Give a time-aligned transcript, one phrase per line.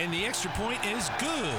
[0.00, 1.54] And the extra point is good.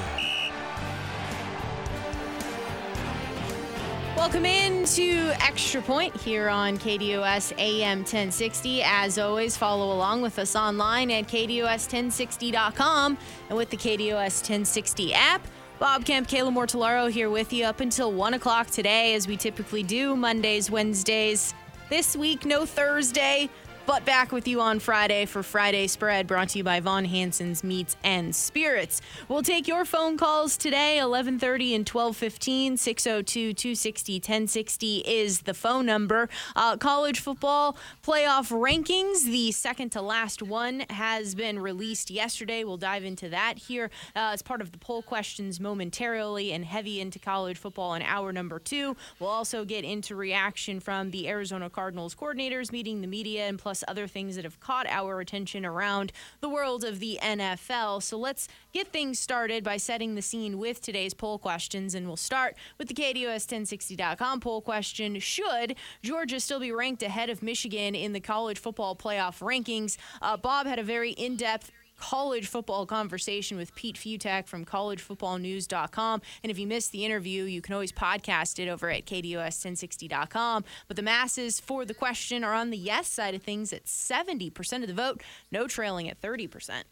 [4.17, 8.81] Welcome into Extra Point here on KDOS AM 1060.
[8.81, 13.15] As always, follow along with us online at KDOS1060.com
[13.49, 15.45] and with the KDOS 1060 app.
[15.77, 19.83] Bob Kemp, Kayla Mortellaro here with you up until 1 o'clock today, as we typically
[19.83, 21.53] do Mondays, Wednesdays.
[21.91, 23.51] This week, no Thursday.
[23.87, 27.63] But back with you on Friday for Friday Spread, brought to you by Von Hanson's
[27.63, 29.01] Meats and Spirits.
[29.27, 32.77] We'll take your phone calls today, 1130 and 1215.
[32.77, 36.29] 602-260-1060 is the phone number.
[36.55, 42.63] Uh, college football playoff rankings, the second to last one has been released yesterday.
[42.63, 47.01] We'll dive into that here uh, as part of the poll questions momentarily and heavy
[47.01, 48.95] into college football in hour number two.
[49.19, 53.85] We'll also get into reaction from the Arizona Cardinals coordinators meeting the media and plus
[53.87, 58.03] other things that have caught our attention around the world of the NFL.
[58.03, 61.95] So let's get things started by setting the scene with today's poll questions.
[61.95, 67.41] And we'll start with the KDOS1060.com poll question Should Georgia still be ranked ahead of
[67.41, 69.95] Michigan in the college football playoff rankings?
[70.21, 76.21] Uh, Bob had a very in depth college football conversation with Pete Fiutak from collegefootballnews.com.
[76.43, 80.65] And if you missed the interview, you can always podcast it over at KDUS1060.com.
[80.87, 84.81] But the masses for the question are on the yes side of things at 70%
[84.81, 86.83] of the vote, no trailing at 30%.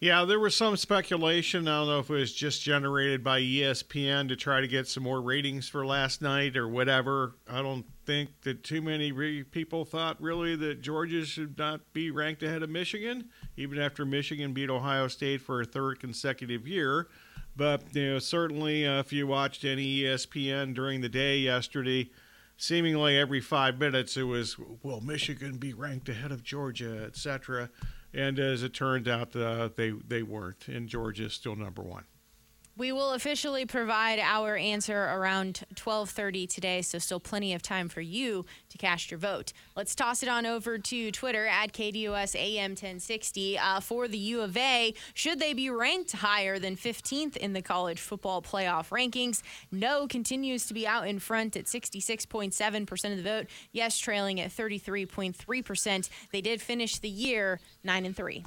[0.00, 1.66] Yeah, there was some speculation.
[1.66, 5.02] I don't know if it was just generated by ESPN to try to get some
[5.02, 7.36] more ratings for last night or whatever.
[7.48, 12.10] I don't think that too many re- people thought really that Georgia should not be
[12.10, 17.08] ranked ahead of Michigan, even after Michigan beat Ohio State for a third consecutive year.
[17.56, 22.10] But you know, certainly, uh, if you watched any ESPN during the day yesterday,
[22.56, 27.70] seemingly every five minutes it was, "Will Michigan be ranked ahead of Georgia?" etc.
[28.12, 32.04] And as it turned out, uh, they they weren't, and Georgia is still number one.
[32.78, 38.02] We will officially provide our answer around 12:30 today, so still plenty of time for
[38.02, 39.54] you to cast your vote.
[39.74, 44.42] Let's toss it on over to Twitter at KDUS AM 1060 uh, for the U
[44.42, 44.92] of A.
[45.14, 49.40] Should they be ranked higher than 15th in the college football playoff rankings?
[49.72, 53.46] No continues to be out in front at 66.7% of the vote.
[53.72, 56.10] Yes, trailing at 33.3%.
[56.30, 58.44] They did finish the year nine and three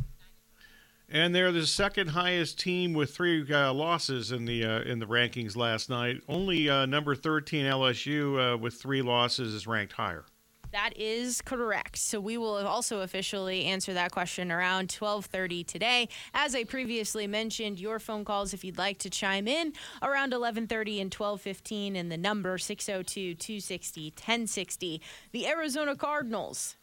[1.12, 5.06] and they're the second highest team with three uh, losses in the uh, in the
[5.06, 6.22] rankings last night.
[6.28, 10.25] Only uh, number 13 LSU uh, with three losses is ranked higher.
[10.72, 11.98] That is correct.
[11.98, 16.09] So we will also officially answer that question around 12:30 today.
[16.34, 21.02] As I previously mentioned, your phone calls if you'd like to chime in around 11:30
[21.02, 25.00] and 12:15 and the number 602-260-1060.
[25.31, 26.75] The Arizona Cardinals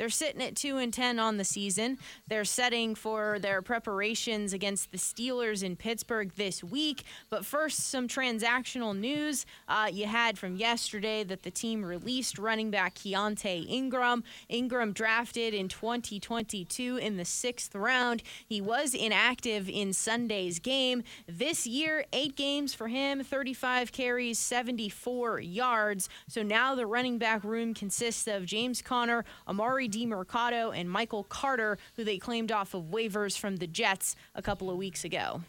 [0.00, 1.98] they're sitting at 2 and 10 on the season.
[2.26, 7.04] They're setting for their preparations against the Steelers in Pittsburgh this week.
[7.28, 9.44] But first, some transactional news.
[9.68, 14.24] Uh, you had from yesterday that the team released running back Keaontay Ingram.
[14.48, 18.22] Ingram drafted in 2022 in the sixth round.
[18.48, 21.02] He was inactive in Sunday's game.
[21.28, 26.08] This year, eight games for him, 35 carries, 74 yards.
[26.26, 31.78] So now the running back room consists of James Conner, Emari Demercado and Michael Carter,
[31.96, 35.42] who they claimed off of waivers from the Jets a couple of weeks ago.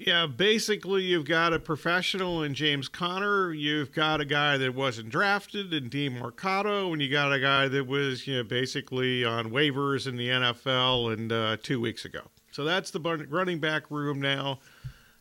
[0.00, 3.52] Yeah, basically, you've got a professional in James Conner.
[3.52, 7.86] You've got a guy that wasn't drafted in Demercado, and you got a guy that
[7.86, 12.22] was, you know, basically on waivers in the NFL and uh, two weeks ago.
[12.50, 14.60] So that's the running back room now.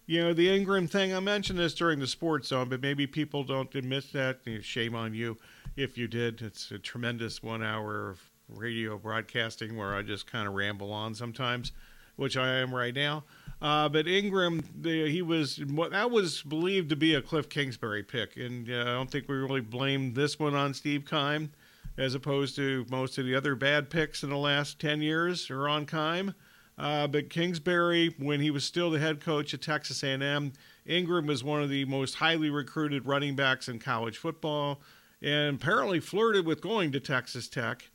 [0.06, 3.44] You know, the Ingram thing, I mentioned this during the sports zone, but maybe people
[3.44, 4.40] don't admit that.
[4.62, 5.38] Shame on you
[5.80, 6.42] if you did.
[6.42, 11.16] It's a tremendous one hour of radio broadcasting where I just kind of ramble on
[11.16, 11.72] sometimes,
[12.18, 13.24] which I am right now.
[13.62, 18.38] Uh, but Ingram, the, he was that was believed to be a Cliff Kingsbury pick,
[18.38, 21.52] and uh, I don't think we really blame this one on Steve Keim,
[21.98, 25.68] as opposed to most of the other bad picks in the last ten years are
[25.68, 26.34] on Keim.
[26.78, 30.54] Uh, but Kingsbury, when he was still the head coach at Texas A&M,
[30.86, 34.80] Ingram was one of the most highly recruited running backs in college football
[35.22, 37.90] and apparently flirted with going to Texas Tech.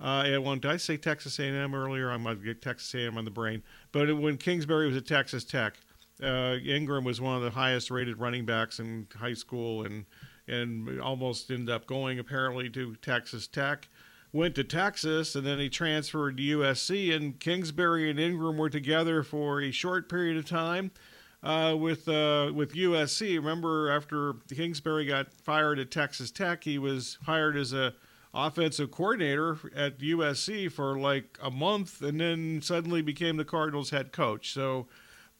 [0.00, 2.10] Uh, and when did I say Texas A&M earlier?
[2.10, 3.62] I might get Texas A&M on the brain.
[3.92, 5.74] But when Kingsbury was at Texas Tech,
[6.22, 10.04] Uh, Ingram was one of the highest rated running backs in high school and
[10.46, 13.88] and almost ended up going apparently to Texas Tech.
[14.32, 17.14] Went to Texas and then he transferred to USC.
[17.14, 20.90] And Kingsbury and Ingram were together for a short period of time
[21.42, 23.36] uh, with uh, with USC.
[23.36, 27.94] Remember, after Kingsbury got fired at Texas Tech, he was hired as a
[28.32, 34.12] offensive coordinator at USC for like a month, and then suddenly became the Cardinals head
[34.12, 34.52] coach.
[34.52, 34.86] So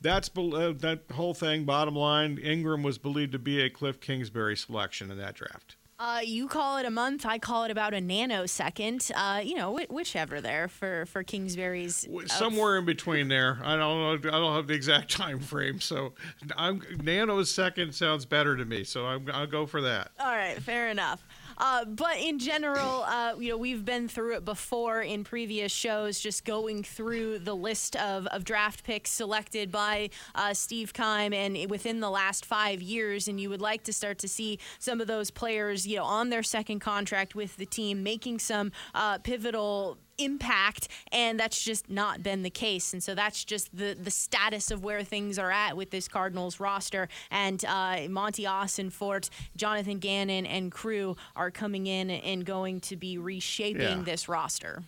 [0.01, 1.65] that's uh, that whole thing.
[1.65, 5.77] Bottom line, Ingram was believed to be a Cliff Kingsbury selection in that draft.
[6.01, 7.27] Uh, you call it a month.
[7.27, 9.11] I call it about a nanosecond.
[9.15, 12.09] Uh, you know, wh- whichever there for for Kingsbury's.
[12.27, 13.59] Somewhere in between there.
[13.63, 14.31] I don't know.
[14.31, 15.79] I don't have the exact time frame.
[15.79, 16.15] So,
[16.57, 18.83] I'm nanosecond sounds better to me.
[18.83, 20.13] So I'm, I'll go for that.
[20.19, 21.23] All right, fair enough.
[21.61, 26.19] Uh, but in general, uh, you know, we've been through it before in previous shows,
[26.19, 31.71] just going through the list of, of draft picks selected by uh, Steve Keim and
[31.71, 33.29] within the last five years.
[33.29, 36.31] And you would like to start to see some of those players, you know, on
[36.31, 42.23] their second contract with the team, making some uh, pivotal impact, and that's just not
[42.23, 42.93] been the case.
[42.93, 46.61] And so that's just the the status of where things are at with this Cardinals
[46.61, 47.09] roster.
[47.31, 53.19] And uh, Austin, Ossenfort, Jonathan Gannon, and crew are coming in and going to be
[53.19, 54.03] reshaping yeah.
[54.05, 54.83] this roster.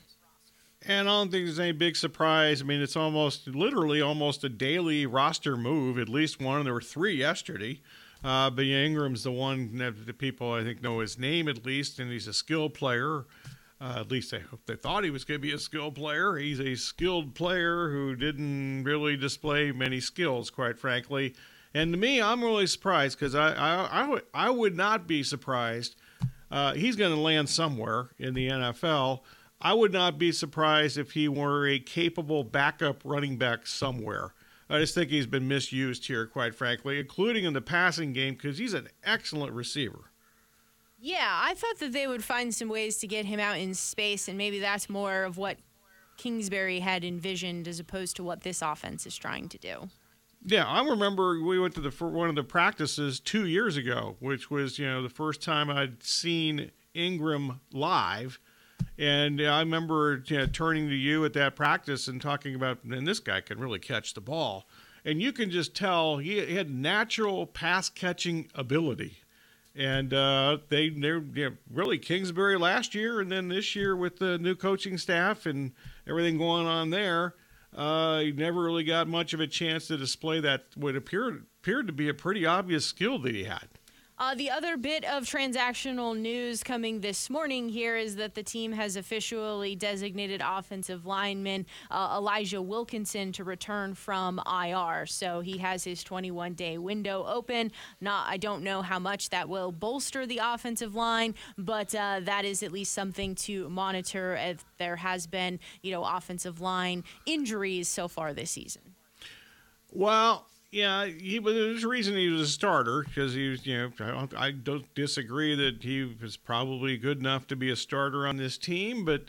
[0.84, 2.60] And I don't think there's any big surprise.
[2.60, 5.98] I mean, it's almost literally almost a daily roster move.
[5.98, 6.64] At least one.
[6.64, 7.80] There were three yesterday.
[8.24, 11.98] Uh, but Ingram's the one that the people I think know his name at least,
[11.98, 13.24] and he's a skilled player.
[13.82, 16.36] Uh, at least they, they thought he was going to be a skilled player.
[16.36, 21.34] He's a skilled player who didn't really display many skills, quite frankly.
[21.74, 25.24] And to me, I'm really surprised because I, I, I, would, I would not be
[25.24, 25.96] surprised.
[26.48, 29.22] Uh, he's going to land somewhere in the NFL.
[29.60, 34.32] I would not be surprised if he were a capable backup running back somewhere.
[34.70, 38.58] I just think he's been misused here, quite frankly, including in the passing game because
[38.58, 40.11] he's an excellent receiver.
[41.04, 44.28] Yeah, I thought that they would find some ways to get him out in space,
[44.28, 45.56] and maybe that's more of what
[46.16, 49.88] Kingsbury had envisioned as opposed to what this offense is trying to do.
[50.46, 54.48] Yeah, I remember we went to the one of the practices two years ago, which
[54.48, 58.38] was you know the first time I'd seen Ingram live,
[58.96, 63.08] and I remember you know, turning to you at that practice and talking about, and
[63.08, 64.68] this guy can really catch the ball,
[65.04, 69.21] and you can just tell he had natural pass catching ability
[69.74, 74.18] and uh, they they're you know, really Kingsbury last year, and then this year with
[74.18, 75.72] the new coaching staff and
[76.06, 77.34] everything going on there,
[77.74, 81.86] uh, he never really got much of a chance to display that what appeared appeared
[81.86, 83.68] to be a pretty obvious skill that he had.
[84.22, 88.70] Uh, the other bit of transactional news coming this morning here is that the team
[88.70, 95.06] has officially designated offensive lineman uh, Elijah Wilkinson to return from IR.
[95.06, 97.72] So he has his 21 day window open.
[98.00, 102.44] Not, I don't know how much that will bolster the offensive line, but uh, that
[102.44, 107.88] is at least something to monitor if there has been, you know, offensive line injuries
[107.88, 108.82] so far this season.
[109.90, 113.92] Well, yeah, he there's a reason he was a starter because he was, you know,
[114.00, 118.26] I don't, I don't disagree that he was probably good enough to be a starter
[118.26, 119.24] on this team, but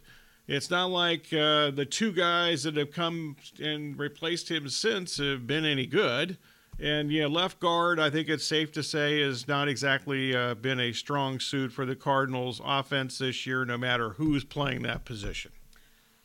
[0.48, 5.45] it's not like uh, the two guys that have come and replaced him since have
[5.45, 6.38] been any good.
[6.80, 10.80] And yeah, left guard, I think it's safe to say, has not exactly uh, been
[10.80, 15.52] a strong suit for the Cardinals' offense this year, no matter who's playing that position.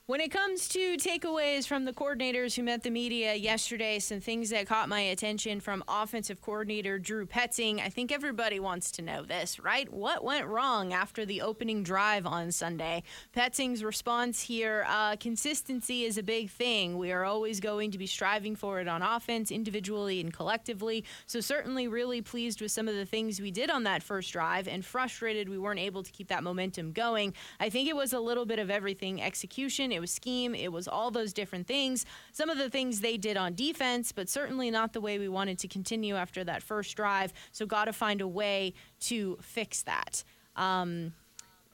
[0.09, 4.49] When it comes to takeaways from the coordinators who met the media yesterday, some things
[4.49, 7.79] that caught my attention from offensive coordinator Drew Petzing.
[7.79, 9.93] I think everybody wants to know this, right?
[9.93, 13.03] What went wrong after the opening drive on Sunday?
[13.37, 16.97] Petzing's response here uh, consistency is a big thing.
[16.97, 21.05] We are always going to be striving for it on offense, individually and collectively.
[21.27, 24.69] So, certainly, really pleased with some of the things we did on that first drive
[24.69, 27.35] and frustrated we weren't able to keep that momentum going.
[27.61, 30.89] I think it was a little bit of everything execution it was scheme, it was
[30.89, 32.07] all those different things.
[32.33, 35.59] Some of the things they did on defense, but certainly not the way we wanted
[35.61, 37.33] to continue after that first drive.
[37.53, 40.25] So, got to find a way to fix that.
[40.57, 41.13] Um,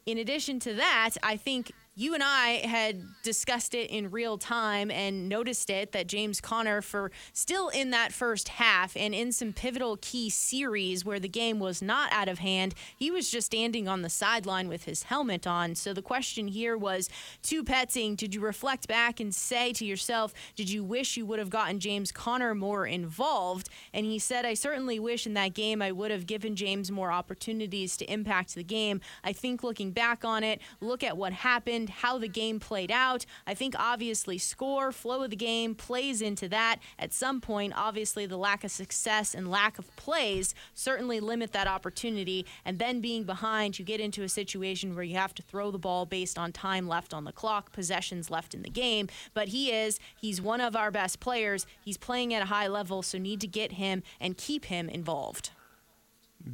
[0.07, 4.91] in addition to that, I think you and I had discussed it in real time
[4.91, 9.53] and noticed it that James Conner, for still in that first half and in some
[9.53, 13.87] pivotal key series where the game was not out of hand, he was just standing
[13.87, 15.77] on the sideline with his helmet on.
[15.77, 17.09] So the question here was
[17.45, 21.39] to Petzing, did you reflect back and say to yourself, did you wish you would
[21.39, 23.69] have gotten James Conner more involved?
[23.93, 27.13] And he said, I certainly wish in that game I would have given James more
[27.13, 29.01] opportunities to impact the game.
[29.23, 33.27] I think looking back on it, look at what happened how the game played out.
[33.47, 36.81] I think obviously score, flow of the game plays into that.
[36.99, 41.67] At some point, obviously the lack of success and lack of plays certainly limit that
[41.67, 42.47] opportunity.
[42.65, 45.79] And then being behind, you get into a situation where you have to throw the
[45.79, 49.09] ball based on time left on the clock, possessions left in the game.
[49.33, 51.67] But he is, he's one of our best players.
[51.85, 55.51] He's playing at a high level, so need to get him and keep him involved.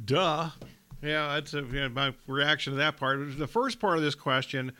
[0.05, 0.49] Duh.
[1.01, 3.37] Yeah, that's a, you know, my reaction to that part.
[3.37, 4.71] The first part of this question,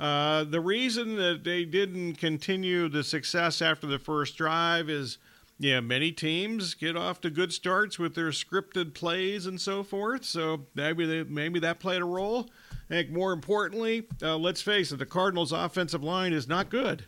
[0.00, 5.18] uh, the reason that they didn't continue the success after the first drive is,
[5.58, 10.24] yeah, many teams get off to good starts with their scripted plays and so forth.
[10.24, 12.48] So maybe they, maybe that played a role.
[12.90, 17.04] I think more importantly, uh, let's face it, the Cardinals' offensive line is not good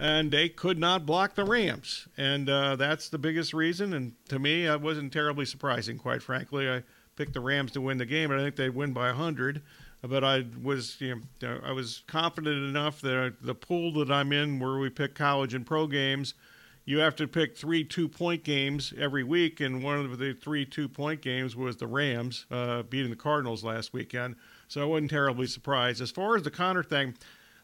[0.00, 3.92] and they could not block the Rams, and uh, that's the biggest reason.
[3.92, 6.70] And to me, it wasn't terribly surprising, quite frankly.
[6.70, 6.82] I
[7.16, 9.60] picked the Rams to win the game, and I think they'd win by hundred.
[10.02, 14.58] But I was, you know, I was confident enough that the pool that I'm in,
[14.58, 16.34] where we pick college and pro games,
[16.86, 21.20] you have to pick three two-point games every week, and one of the three two-point
[21.20, 24.36] games was the Rams uh, beating the Cardinals last weekend.
[24.68, 26.00] So I wasn't terribly surprised.
[26.00, 27.14] As far as the Conner thing,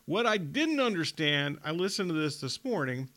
[0.04, 3.08] what I didn't understand, I listened to this this morning,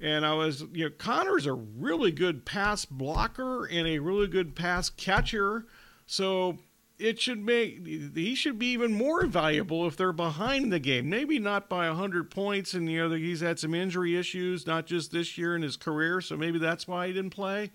[0.00, 4.54] and I was, you know, Conner's a really good pass blocker and a really good
[4.54, 5.64] pass catcher.
[6.06, 6.58] So
[6.98, 11.08] it should make he should be even more valuable if they're behind the game.
[11.08, 15.12] Maybe not by 100 points, and you know he's had some injury issues, not just
[15.12, 16.20] this year in his career.
[16.20, 17.70] So maybe that's why he didn't play.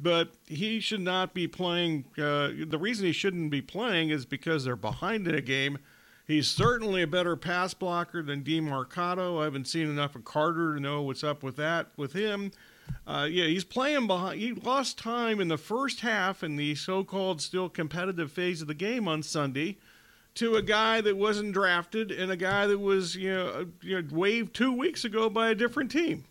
[0.00, 2.04] But he should not be playing.
[2.16, 5.78] Uh, the reason he shouldn't be playing is because they're behind in a game
[6.28, 9.40] He's certainly a better pass blocker than Demercado.
[9.40, 12.52] I haven't seen enough of Carter to know what's up with that with him.
[13.06, 14.40] Uh, yeah, he's playing behind.
[14.40, 18.74] He lost time in the first half in the so-called still competitive phase of the
[18.74, 19.78] game on Sunday
[20.34, 24.00] to a guy that wasn't drafted and a guy that was you know, uh, you
[24.00, 26.24] know waived two weeks ago by a different team.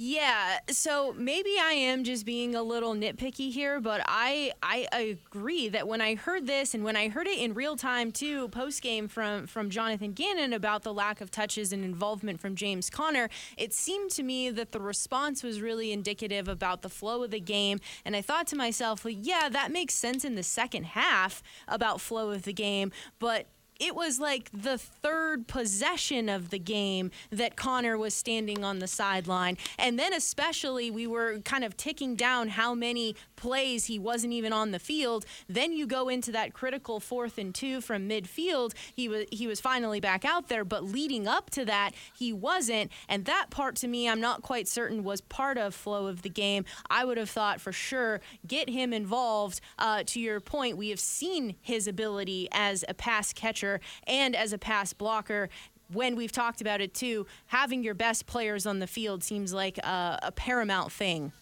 [0.00, 5.68] Yeah, so maybe I am just being a little nitpicky here, but I I agree
[5.70, 8.80] that when I heard this and when I heard it in real time too, post
[8.80, 13.28] game from from Jonathan Gannon about the lack of touches and involvement from James Conner,
[13.56, 17.40] it seemed to me that the response was really indicative about the flow of the
[17.40, 21.42] game, and I thought to myself, well, yeah, that makes sense in the second half
[21.66, 23.46] about flow of the game, but
[23.78, 28.88] it was like the third possession of the game that Conner was standing on the
[28.88, 29.56] sideline.
[29.78, 34.52] And then, especially, we were kind of ticking down how many plays he wasn't even
[34.52, 35.24] on the field.
[35.48, 38.72] Then you go into that critical fourth and two from midfield.
[38.94, 42.90] He was he was finally back out there, but leading up to that, he wasn't.
[43.08, 46.28] And that part to me, I'm not quite certain was part of flow of the
[46.28, 46.64] game.
[46.90, 49.60] I would have thought for sure get him involved.
[49.78, 53.67] Uh, to your point, we have seen his ability as a pass catcher
[54.06, 55.48] and as a pass blocker
[55.92, 59.78] when we've talked about it too, having your best players on the field seems like
[59.78, 61.32] a, a paramount thing.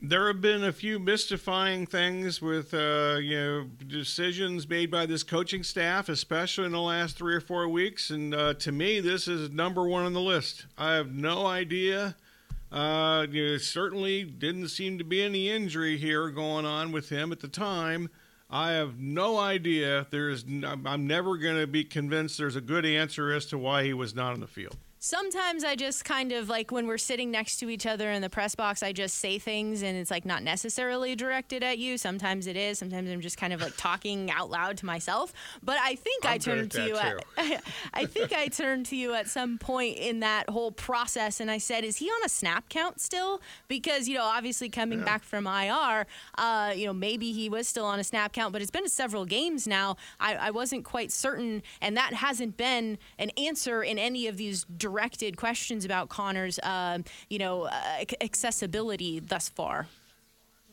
[0.00, 5.22] There have been a few mystifying things with uh, you know decisions made by this
[5.22, 8.10] coaching staff, especially in the last three or four weeks.
[8.10, 10.66] And uh, to me, this is number one on the list.
[10.76, 12.14] I have no idea.
[12.70, 17.32] Uh, you know, certainly didn't seem to be any injury here going on with him
[17.32, 18.10] at the time.
[18.48, 20.06] I have no idea.
[20.10, 23.92] There's, I'm never going to be convinced there's a good answer as to why he
[23.92, 24.76] was not on the field
[25.06, 28.28] sometimes I just kind of like when we're sitting next to each other in the
[28.28, 31.96] press box, I just say things and it's like not necessarily directed at you.
[31.96, 32.80] Sometimes it is.
[32.80, 35.32] Sometimes I'm just kind of like talking out loud to myself.
[35.62, 37.24] But I think I'm i turned to you at
[37.94, 41.58] I think I turned to you at some point in that whole process and I
[41.58, 45.04] said, "Is he on a snap count still?" Because you know, obviously coming yeah.
[45.04, 48.60] back from IR, uh, you know, maybe he was still on a snap count, but
[48.60, 49.96] it's been several games now.
[50.18, 54.64] I, I wasn't quite certain, and that hasn't been an answer in any of these
[54.76, 56.98] direct directed questions about Conner's, uh,
[57.28, 59.88] you know, uh, accessibility thus far.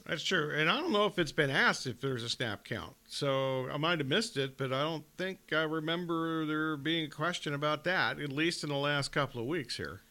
[0.06, 2.94] That's true, and I don't know if it's been asked if there's a snap count.
[3.08, 7.10] So I might have missed it, but I don't think I remember there being a
[7.10, 10.02] question about that, at least in the last couple of weeks here.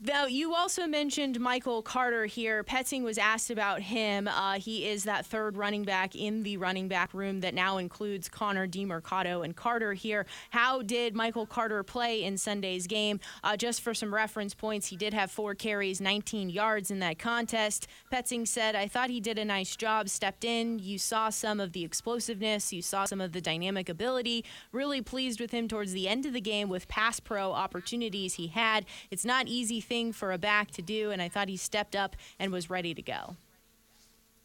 [0.00, 2.62] Now, you also mentioned Michael Carter here.
[2.62, 4.28] Petzing was asked about him.
[4.28, 8.28] Uh, he is that third running back in the running back room that now includes
[8.28, 10.24] Conner, Demercado, and Carter here.
[10.50, 13.18] How did Michael Carter play in Sunday's game?
[13.42, 17.18] Uh, just for some reference points, he did have four carries, 19 yards in that
[17.18, 17.88] contest.
[18.12, 20.78] Petzing said, I thought he did a nice job, stepped in.
[20.78, 24.44] You saw some of the explosiveness, you saw some of the dynamic ability.
[24.70, 28.46] Really pleased with him towards the end of the game with pass pro opportunities he
[28.46, 28.86] had.
[29.10, 32.16] It's not easy thing for a back to do, and I thought he stepped up
[32.38, 33.36] and was ready to go.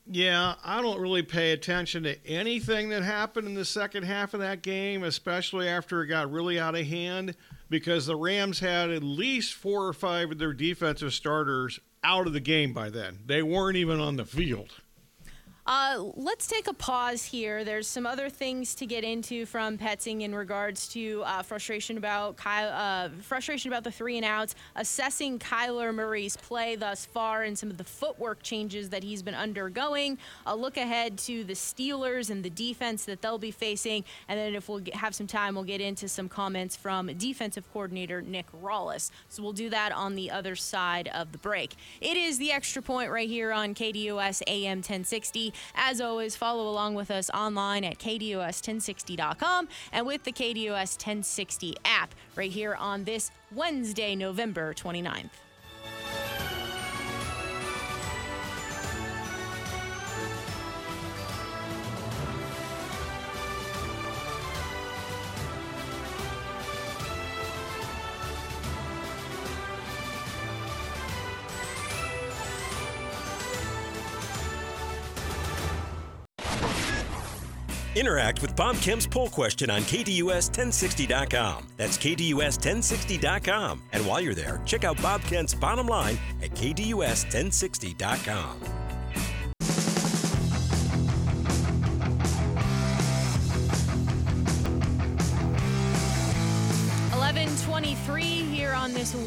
[0.06, 4.42] Yeah, I don't really pay attention to anything that happened in the second half of
[4.42, 7.36] that game, especially after it got really out of hand,
[7.70, 12.34] because the Rams had at least four or five of their defensive starters out of
[12.34, 13.20] the game by then.
[13.26, 14.74] They weren't even on the field.
[15.66, 17.64] Uh, let's take a pause here.
[17.64, 22.36] There's some other things to get into from Petzing in regards to uh, frustration about
[22.36, 27.58] Kyle, uh, frustration about the three and outs, assessing Kyler Murray's play thus far, and
[27.58, 30.18] some of the footwork changes that he's been undergoing.
[30.46, 34.56] A look ahead to the Steelers and the defense that they'll be facing, and then
[34.56, 39.12] if we'll have some time, we'll get into some comments from defensive coordinator Nick Rallis.
[39.30, 41.76] So we'll do that on the other side of the break.
[42.02, 45.53] It is the extra point right here on KDOS AM 1060.
[45.76, 52.14] As always, follow along with us online at KDOS1060.com and with the KDOS 1060 app
[52.36, 55.30] right here on this Wednesday, November 29th.
[77.96, 81.68] Interact with Bob Kemp's poll question on KDUS1060.com.
[81.78, 83.84] That's KDUS1060.com.
[83.92, 88.60] And while you're there, check out Bob Kemp's bottom line at KDUS1060.com.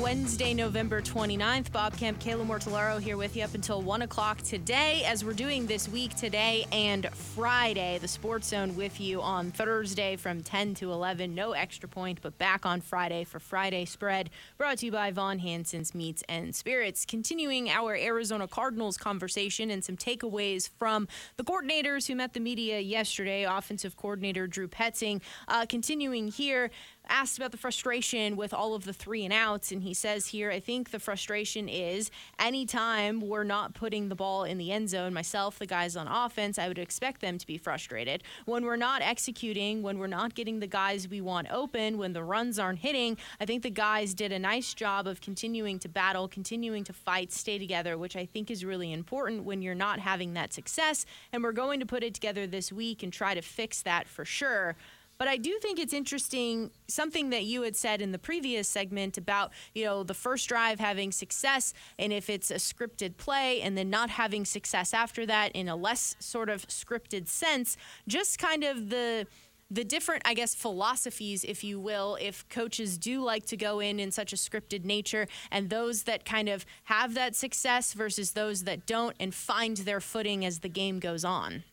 [0.06, 1.72] Wednesday, November 29th.
[1.72, 5.66] Bob Kemp, Kayla Mortellaro here with you up until 1 o'clock today as we're doing
[5.66, 7.98] this week today and Friday.
[8.00, 11.34] The Sports Zone with you on Thursday from 10 to 11.
[11.34, 14.30] No extra point, but back on Friday for Friday Spread.
[14.58, 17.04] Brought to you by Von Hanson's Meats and Spirits.
[17.04, 22.78] Continuing our Arizona Cardinals conversation and some takeaways from the coordinators who met the media
[22.78, 23.42] yesterday.
[23.42, 25.20] Offensive coordinator Drew Petzing.
[25.48, 26.70] Uh, continuing here,
[27.08, 30.50] asked about the frustration with all of the three and outs, and he says here,
[30.50, 35.14] I think the frustration is anytime we're not putting the ball in the end zone,
[35.14, 38.22] myself, the guys on offense, I would expect them to be frustrated.
[38.44, 42.24] When we're not executing, when we're not getting the guys we want open, when the
[42.24, 46.28] runs aren't hitting, I think the guys did a nice job of continuing to battle,
[46.28, 50.34] continuing to fight, stay together, which I think is really important when you're not having
[50.34, 51.06] that success.
[51.32, 54.24] And we're going to put it together this week and try to fix that for
[54.24, 54.76] sure.
[55.18, 59.16] But I do think it's interesting something that you had said in the previous segment
[59.16, 63.76] about, you know, the first drive having success and if it's a scripted play and
[63.76, 67.76] then not having success after that in a less sort of scripted sense,
[68.06, 69.26] just kind of the
[69.70, 73.98] the different, I guess, philosophies, if you will, if coaches do like to go in
[73.98, 78.62] in such a scripted nature, and those that kind of have that success versus those
[78.62, 81.64] that don't and find their footing as the game goes on.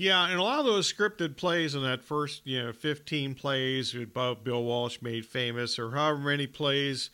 [0.00, 3.90] Yeah, and a lot of those scripted plays in that first, you know, 15 plays
[3.90, 7.10] that Bill Walsh made famous, or however many plays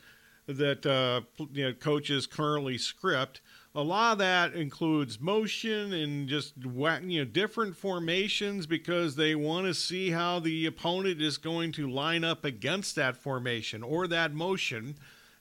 [0.46, 1.22] that uh,
[1.54, 3.40] you know coaches currently script,
[3.74, 9.66] a lot of that includes motion and just you know different formations because they want
[9.66, 14.34] to see how the opponent is going to line up against that formation or that
[14.34, 14.94] motion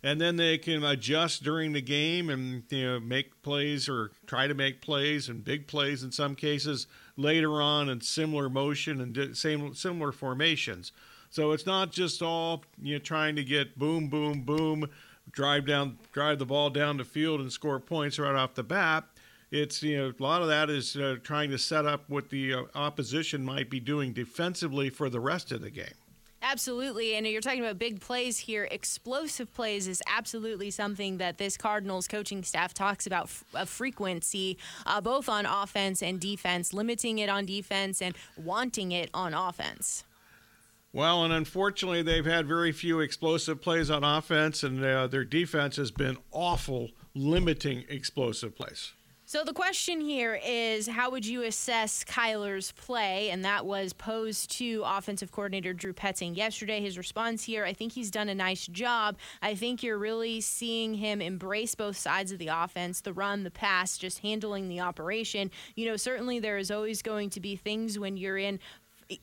[0.04, 4.48] and then they can adjust during the game and you know make plays or try
[4.48, 9.38] to make plays and big plays in some cases later on in similar motion and
[9.38, 10.92] same similar formations.
[11.30, 14.90] So it's not just all you know trying to get boom boom boom
[15.32, 19.06] drive down drive the ball down the field and score points right off the bat.
[19.52, 22.54] It's you know a lot of that is uh, trying to set up what the
[22.54, 25.94] uh, opposition might be doing defensively for the rest of the game.
[26.54, 27.16] Absolutely.
[27.16, 28.68] And you're talking about big plays here.
[28.70, 35.02] Explosive plays is absolutely something that this Cardinals coaching staff talks about a frequency, uh,
[35.02, 40.04] both on offense and defense, limiting it on defense and wanting it on offense.
[40.94, 45.78] Well, and unfortunately, they've had very few explosive plays on offense, and uh, their defense
[45.78, 48.94] has been awful limiting explosive plays.
[49.34, 53.32] So the question here is how would you assess Kyler's play?
[53.32, 56.80] And that was posed to offensive coordinator Drew Petzing yesterday.
[56.82, 59.18] His response here, I think he's done a nice job.
[59.42, 63.50] I think you're really seeing him embrace both sides of the offense, the run, the
[63.50, 65.50] pass, just handling the operation.
[65.76, 68.60] You know, certainly there is always going to be things when you're in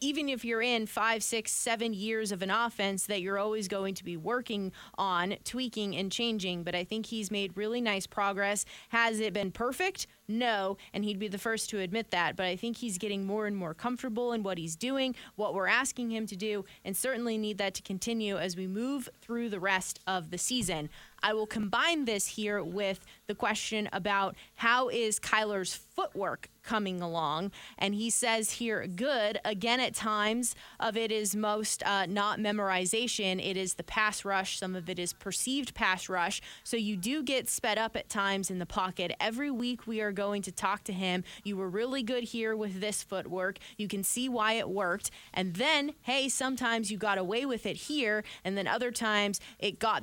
[0.01, 3.95] even if you're in five, six, seven years of an offense that you're always going
[3.95, 6.63] to be working on, tweaking and changing.
[6.63, 8.65] But I think he's made really nice progress.
[8.91, 10.07] Has it been perfect?
[10.31, 12.37] No, and he'd be the first to admit that.
[12.37, 15.67] But I think he's getting more and more comfortable in what he's doing, what we're
[15.67, 19.61] asking him to do, and certainly need that to continue as we move through the
[19.61, 20.89] rest of the season.
[21.23, 27.53] I will combine this here with the question about how is Kyler's footwork coming along.
[27.79, 29.39] And he says here, good.
[29.45, 34.59] Again, at times of it is most uh, not memorization, it is the pass rush.
[34.59, 36.41] Some of it is perceived pass rush.
[36.65, 39.13] So you do get sped up at times in the pocket.
[39.21, 41.25] Every week we are going to talk to him.
[41.45, 43.59] You were really good here with this footwork.
[43.79, 45.11] You can see why it worked.
[45.33, 48.23] And then, hey, sometimes you got away with it here.
[48.45, 50.03] And then other times it got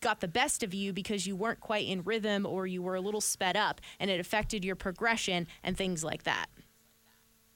[0.00, 3.00] got the best of you because you weren't quite in rhythm or you were a
[3.00, 6.46] little sped up and it affected your progression and things like that.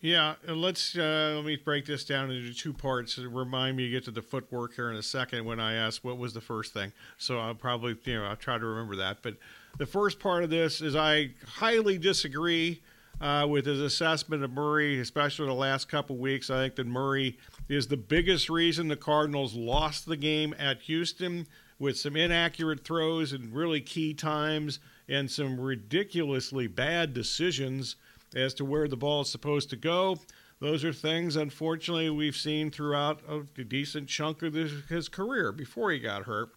[0.07, 3.19] Yeah, let's uh, let me break this down into two parts.
[3.19, 6.17] Remind me to get to the footwork here in a second when I ask what
[6.17, 6.93] was the first thing.
[7.19, 9.19] So I'll probably you know I'll try to remember that.
[9.21, 9.35] But
[9.79, 12.83] the first part of this is I highly disagree
[13.21, 16.51] uh, with his assessment of Murray, especially the last couple weeks.
[16.51, 17.37] I think that Murray
[17.69, 21.49] is the biggest reason the Cardinals lost the game at Houston
[21.81, 27.97] with some inaccurate throws and really key times and some ridiculously bad decisions
[28.37, 30.19] as to where the ball is supposed to go.
[30.61, 35.99] Those are things, unfortunately, we've seen throughout a decent chunk of his career before he
[35.99, 36.51] got hurt.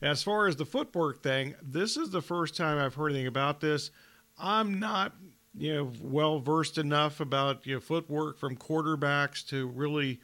[0.00, 3.60] As far as the footwork thing, this is the first time I've heard anything about
[3.60, 3.90] this.
[4.38, 5.14] I'm not,
[5.56, 10.20] you know, well versed enough about you know footwork from quarterbacks to really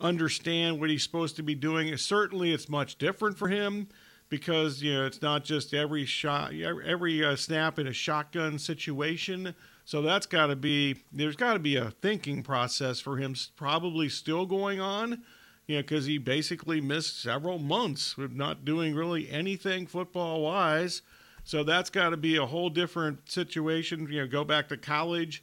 [0.00, 1.96] understand what he's supposed to be doing.
[1.96, 3.88] Certainly, it's much different for him
[4.28, 9.54] because you know it's not just every shot, every uh, snap in a shotgun situation.
[9.84, 14.08] So that's got to be there's got to be a thinking process for him, probably
[14.08, 15.22] still going on.
[15.66, 21.02] You know, because he basically missed several months of not doing really anything football wise.
[21.44, 24.08] So that's got to be a whole different situation.
[24.10, 25.42] You know, go back to college.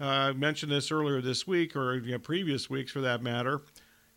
[0.00, 3.62] Uh, I mentioned this earlier this week, or you know, previous weeks for that matter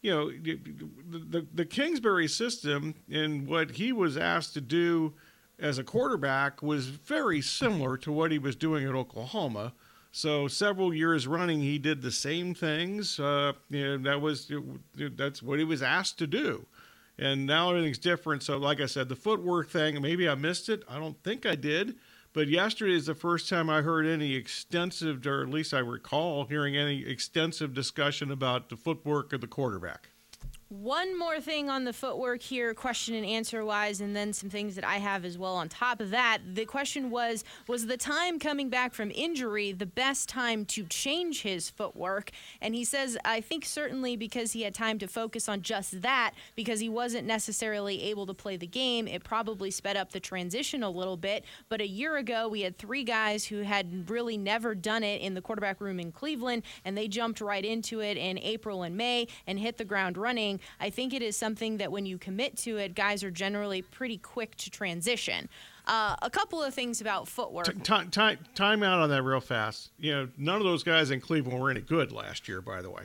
[0.01, 5.13] you know, the, the Kingsbury system and what he was asked to do
[5.61, 9.73] as a quarterback was very similar to what he was doing at Oklahoma.
[10.11, 13.19] So several years running, he did the same things.
[13.19, 14.51] Uh, you know, that was
[14.95, 16.65] that's what he was asked to do,
[17.17, 18.43] and now everything's different.
[18.43, 20.83] So, like I said, the footwork thing, maybe I missed it.
[20.89, 21.95] I don't think I did.
[22.33, 26.45] But yesterday is the first time I heard any extensive, or at least I recall
[26.45, 30.10] hearing any extensive discussion about the footwork of the quarterback.
[30.71, 34.75] One more thing on the footwork here, question and answer wise, and then some things
[34.75, 36.37] that I have as well on top of that.
[36.49, 41.41] The question was Was the time coming back from injury the best time to change
[41.41, 42.31] his footwork?
[42.61, 46.35] And he says, I think certainly because he had time to focus on just that,
[46.55, 50.83] because he wasn't necessarily able to play the game, it probably sped up the transition
[50.83, 51.43] a little bit.
[51.67, 55.33] But a year ago, we had three guys who had really never done it in
[55.33, 59.27] the quarterback room in Cleveland, and they jumped right into it in April and May
[59.45, 60.60] and hit the ground running.
[60.79, 64.17] I think it is something that when you commit to it, guys are generally pretty
[64.17, 65.49] quick to transition.
[65.87, 67.65] Uh, a couple of things about footwork.
[67.83, 69.91] T- t- time out on that real fast.
[69.97, 72.89] You know, none of those guys in Cleveland were any good last year, by the
[72.89, 73.03] way.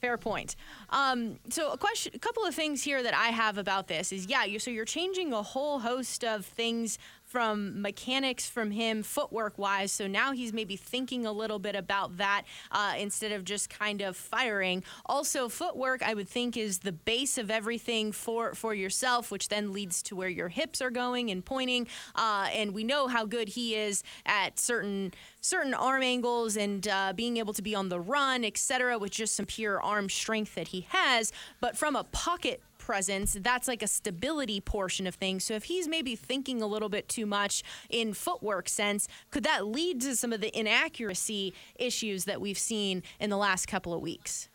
[0.00, 0.54] Fair point.
[0.94, 4.26] Um, so a question, a couple of things here that I have about this is,
[4.26, 6.98] yeah, you so you're changing a whole host of things
[7.34, 9.90] from mechanics from him, footwork wise.
[9.90, 14.02] So now he's maybe thinking a little bit about that uh, instead of just kind
[14.02, 14.84] of firing.
[15.06, 19.72] Also, footwork, I would think, is the base of everything for, for yourself, which then
[19.72, 21.88] leads to where your hips are going and pointing.
[22.14, 27.12] Uh, and we know how good he is at certain certain arm angles and uh,
[27.14, 30.68] being able to be on the run, etc., with just some pure arm strength that
[30.68, 31.32] he has.
[31.60, 35.44] But from a pocket presence, that's like a stability portion of things.
[35.44, 39.66] So if he's maybe thinking a little bit too much in footwork sense, could that
[39.66, 44.00] lead to some of the inaccuracy issues that we've seen in the last couple of
[44.00, 44.48] weeks?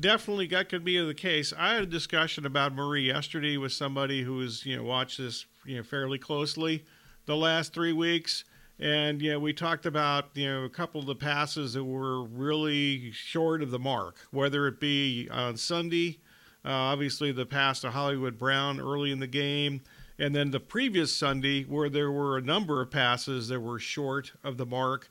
[0.00, 1.52] Definitely, that could be the case.
[1.56, 5.46] I had a discussion about Murray yesterday with somebody who has you know watched this
[5.64, 6.84] you know fairly closely
[7.26, 8.44] the last three weeks.
[8.78, 12.22] And you know, we talked about you know a couple of the passes that were
[12.22, 16.18] really short of the mark, whether it be on Sunday
[16.66, 19.82] uh, obviously, the pass to Hollywood Brown early in the game,
[20.18, 24.32] and then the previous Sunday where there were a number of passes that were short
[24.42, 25.08] of the mark.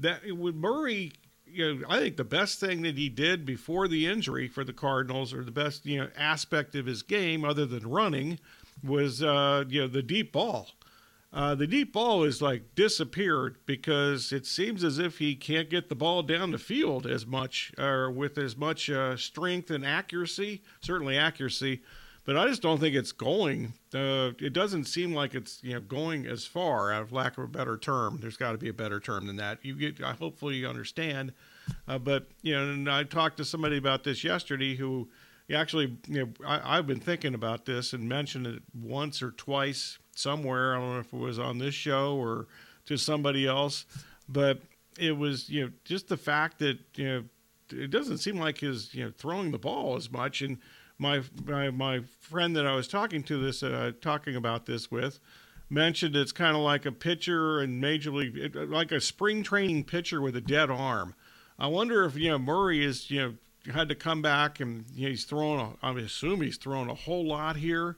[0.00, 1.12] That with Murray,
[1.46, 4.72] you know, I think the best thing that he did before the injury for the
[4.72, 8.40] Cardinals, or the best you know aspect of his game other than running,
[8.82, 10.70] was uh, you know the deep ball.
[11.30, 15.88] Uh, the deep ball is like disappeared because it seems as if he can't get
[15.88, 20.62] the ball down the field as much or with as much uh, strength and accuracy,
[20.80, 21.82] certainly accuracy.
[22.24, 23.74] but I just don't think it's going.
[23.92, 26.90] Uh, it doesn't seem like it's you know going as far.
[26.90, 29.36] Out of lack of a better term, there's got to be a better term than
[29.36, 29.58] that.
[29.62, 31.34] You get, hopefully you understand.
[31.86, 35.10] Uh, but you know, and I talked to somebody about this yesterday who
[35.52, 39.98] actually, you know, I, have been thinking about this and mentioned it once or twice
[40.18, 40.74] somewhere.
[40.74, 42.46] I don't know if it was on this show or
[42.86, 43.86] to somebody else,
[44.28, 44.60] but
[44.98, 47.24] it was you know just the fact that you know
[47.70, 50.58] it doesn't seem like he's you know throwing the ball as much and
[50.98, 55.20] my my, my friend that I was talking to this uh, talking about this with
[55.70, 60.20] mentioned it's kind of like a pitcher in major league, like a spring training pitcher
[60.20, 61.14] with a dead arm.
[61.58, 65.04] I wonder if you know Murray is you know had to come back and you
[65.04, 65.60] know, he's throwing.
[65.60, 67.96] A, I assume he's throwing a whole lot here,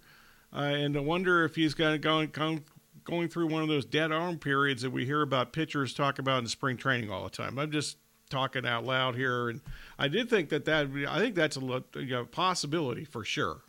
[0.54, 2.64] uh, and I wonder if he's going going
[3.04, 6.40] going through one of those dead arm periods that we hear about pitchers talk about
[6.42, 7.58] in spring training all the time.
[7.58, 7.96] I'm just
[8.30, 9.60] talking out loud here, and
[9.98, 11.60] I did think that that I think that's a
[11.94, 13.62] you know, possibility for sure.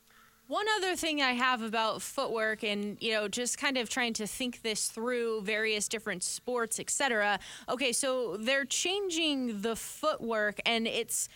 [0.48, 4.28] One other thing I have about footwork and you know just kind of trying to
[4.28, 7.40] think this through various different sports, etc.
[7.70, 11.30] Okay, so they're changing the footwork and it's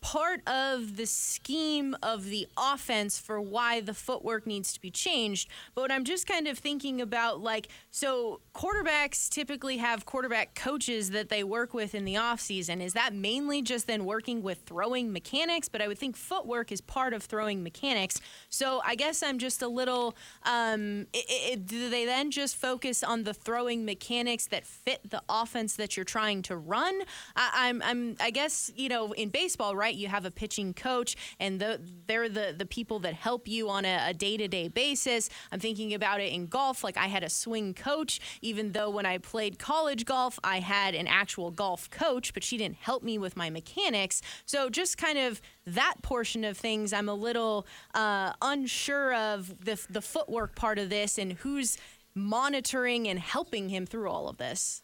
[0.00, 5.48] part of the scheme of the offense for why the footwork needs to be changed.
[5.74, 11.28] But I'm just kind of thinking about like, so quarterbacks typically have quarterback coaches that
[11.28, 12.82] they work with in the offseason.
[12.82, 15.68] Is that mainly just then working with throwing mechanics?
[15.68, 18.20] But I would think footwork is part of throwing mechanics.
[18.48, 23.02] So I guess I'm just a little, um, it, it, do they then just focus
[23.02, 27.00] on the throwing mechanics that fit the offense that you're trying to run?
[27.36, 29.89] I, I'm, I'm, I guess, you know, in baseball, right?
[29.90, 29.98] Right?
[29.98, 33.84] You have a pitching coach, and the, they're the, the people that help you on
[33.84, 35.28] a day to day basis.
[35.50, 36.84] I'm thinking about it in golf.
[36.84, 40.94] Like I had a swing coach, even though when I played college golf, I had
[40.94, 44.22] an actual golf coach, but she didn't help me with my mechanics.
[44.46, 49.80] So just kind of that portion of things, I'm a little uh, unsure of the,
[49.90, 51.76] the footwork part of this and who's
[52.14, 54.82] monitoring and helping him through all of this.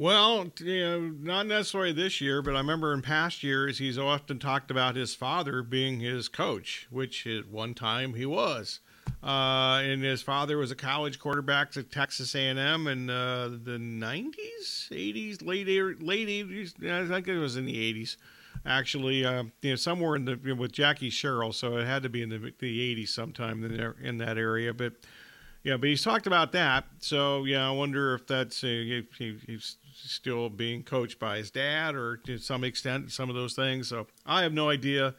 [0.00, 4.38] Well, you know, not necessarily this year, but I remember in past years he's often
[4.38, 8.80] talked about his father being his coach, which at one time he was.
[9.22, 14.88] Uh, and his father was a college quarterback at Texas A&M in uh, the 90s,
[14.90, 16.82] 80s, late late 80s.
[16.90, 18.16] I think it was in the 80s,
[18.64, 19.26] actually.
[19.26, 22.08] Uh, you know, somewhere in the you know, with Jackie Sherrill, so it had to
[22.08, 24.72] be in the the 80s sometime in, there, in that area.
[24.72, 24.94] But
[25.62, 26.84] yeah, but he's talked about that.
[27.00, 31.94] So yeah, I wonder if that's if he, he's still being coached by his dad
[31.94, 33.88] or to some extent some of those things.
[33.88, 35.14] So I have no idea.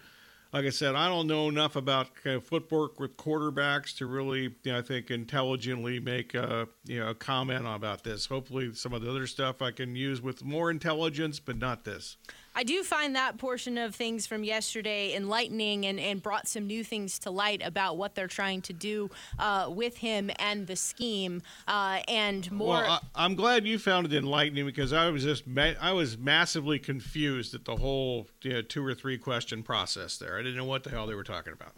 [0.54, 4.54] Like I said, I don't know enough about kind of footwork with quarterbacks to really,
[4.64, 8.26] you know, I think, intelligently make a you know a comment about this.
[8.26, 12.18] Hopefully, some of the other stuff I can use with more intelligence, but not this.
[12.54, 16.84] I do find that portion of things from yesterday enlightening and, and brought some new
[16.84, 19.10] things to light about what they're trying to do
[19.40, 22.76] uh, with him and the scheme uh, and more.
[22.76, 26.18] Well, I, am glad you found it enlightening because I was just ma- I was
[26.18, 30.38] massively confused at the whole you know, two or three question process there.
[30.38, 31.74] I didn't know what the hell they were talking about.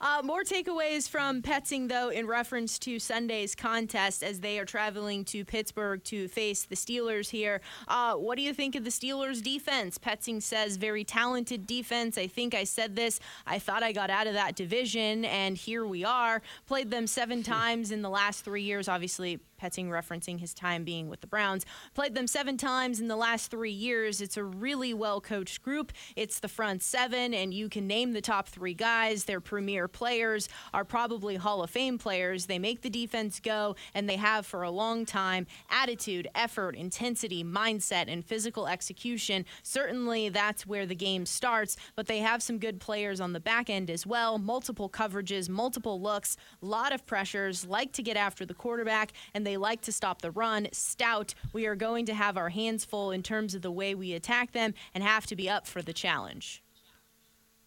[0.00, 5.24] Uh, more takeaways from Petzing, though, in reference to Sunday's contest as they are traveling
[5.24, 7.60] to Pittsburgh to face the Steelers here.
[7.88, 9.98] Uh, what do you think of the Steelers' defense?
[9.98, 12.16] Petzing says very talented defense.
[12.16, 13.18] I think I said this.
[13.44, 16.42] I thought I got out of that division, and here we are.
[16.66, 18.88] Played them seven times in the last three years.
[18.88, 21.66] Obviously, Petzing referencing his time being with the Browns.
[21.94, 24.20] Played them seven times in the last three years.
[24.20, 25.92] It's a really well coached group.
[26.16, 29.24] It's the front seven, and you can name the top three guys.
[29.24, 32.46] Their premier players are probably Hall of Fame players.
[32.46, 35.46] They make the defense go, and they have for a long time.
[35.70, 39.44] Attitude, effort, intensity, mindset, and physical execution.
[39.62, 43.68] Certainly, that's where the game starts, but they have some good players on the back
[43.68, 44.38] end as well.
[44.38, 49.46] Multiple coverages, multiple looks, a lot of pressures, like to get after the quarterback, and
[49.48, 50.68] they like to stop the run.
[50.72, 54.12] Stout, we are going to have our hands full in terms of the way we
[54.12, 56.62] attack them and have to be up for the challenge.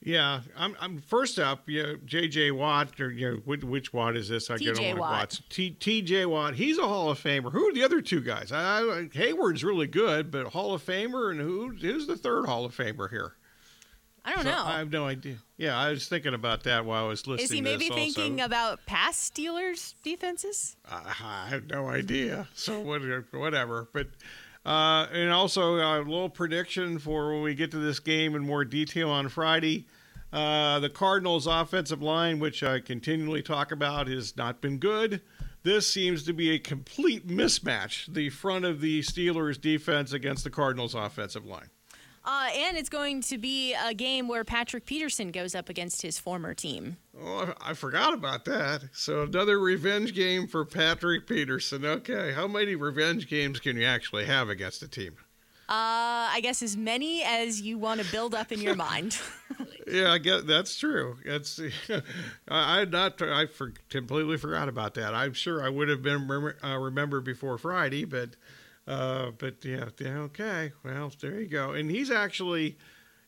[0.04, 0.76] Yeah, I'm.
[0.80, 1.70] I'm first up.
[1.70, 2.52] You know, J.J.
[2.52, 4.50] Watt, or you know, which, which Watt is this?
[4.50, 5.12] I get on Watt.
[5.12, 5.42] Watts.
[5.50, 6.26] T.J.
[6.26, 6.56] Watt.
[6.56, 7.52] He's a Hall of Famer.
[7.52, 8.52] Who are the other two guys?
[8.52, 11.76] I, I, Heyward's really good, but Hall of Famer, and who?
[11.80, 13.34] Who's the third Hall of Famer here?
[14.24, 14.64] I don't so know.
[14.66, 15.38] I have no idea.
[15.58, 17.46] Yeah, I was thinking about that while I was listening.
[17.46, 20.76] Is he maybe thinking about past Steelers defenses?
[20.86, 22.48] I have no idea.
[22.54, 23.90] So whatever.
[23.94, 24.08] But
[24.66, 28.64] uh, and also a little prediction for when we get to this game in more
[28.64, 29.88] detail on Friday.
[30.32, 35.22] Uh, the Cardinals' offensive line, which I continually talk about, has not been good.
[35.64, 38.12] This seems to be a complete mismatch.
[38.14, 41.70] The front of the Steelers' defense against the Cardinals' offensive line.
[42.24, 46.20] Uh, and it's going to be a game where Patrick Peterson goes up against his
[46.20, 46.98] former team.
[47.20, 48.84] Oh, I forgot about that.
[48.94, 51.84] So another revenge game for Patrick Peterson.
[51.84, 55.16] Okay, how many revenge games can you actually have against a team?
[55.68, 59.18] Uh, I guess as many as you want to build up in your mind.
[59.88, 61.18] yeah, I guess that's true.
[61.26, 61.60] That's
[62.48, 65.16] I not I for, completely forgot about that.
[65.16, 66.30] I'm sure I would have been
[66.64, 68.32] uh, remembered before Friday, but
[68.88, 70.72] uh, but yeah, okay.
[70.84, 71.72] Well, there you go.
[71.72, 72.78] And he's actually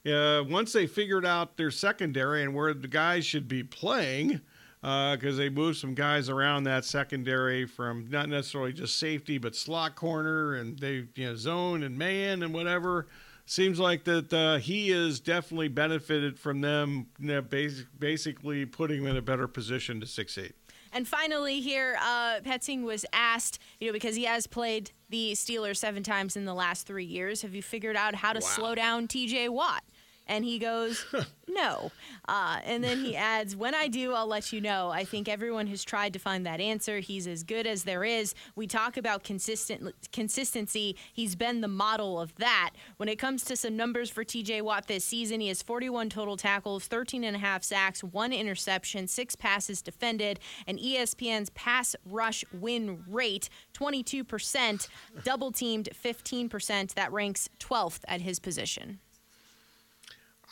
[0.05, 4.41] uh, once they figured out their secondary and where the guys should be playing
[4.81, 9.55] because uh, they moved some guys around that secondary from not necessarily just safety, but
[9.55, 13.07] slot corner and they you know zone and man and whatever.
[13.45, 19.01] Seems like that uh, he has definitely benefited from them, you know, basic, basically putting
[19.01, 20.53] him in a better position to succeed.
[20.93, 25.77] And finally, here, uh, Petzing was asked, you know, because he has played the Steelers
[25.77, 28.47] seven times in the last three years, have you figured out how to wow.
[28.47, 29.83] slow down TJ Watt?
[30.27, 31.05] And he goes,
[31.47, 31.91] no.
[32.27, 34.89] Uh, and then he adds, when I do, I'll let you know.
[34.89, 36.99] I think everyone has tried to find that answer.
[36.99, 38.33] He's as good as there is.
[38.55, 40.95] We talk about consistent consistency.
[41.11, 42.71] He's been the model of that.
[42.97, 46.37] When it comes to some numbers for TJ Watt this season, he has 41 total
[46.37, 52.45] tackles, 13 and a half sacks, one interception, six passes defended, and ESPN's pass rush
[52.53, 54.87] win rate, 22%,
[55.23, 56.93] double teamed 15%.
[56.93, 58.99] That ranks 12th at his position.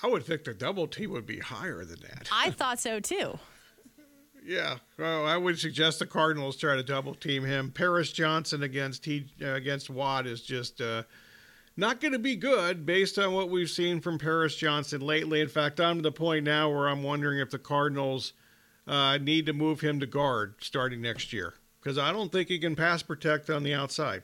[0.04, 2.30] I would think the double team would be higher than that.
[2.32, 3.40] I thought so too.
[4.46, 7.72] yeah, well, I would suggest the Cardinals try to double team him.
[7.72, 11.04] Paris Johnson against he, uh, against Watt is just uh,
[11.78, 15.42] not going to be good based on what we've seen from Paris Johnson lately.
[15.42, 18.34] In fact, I'm to the point now where I'm wondering if the Cardinals
[18.88, 22.60] uh, need to move him to guard starting next year because I don't think he
[22.60, 24.24] can pass protect on the outside.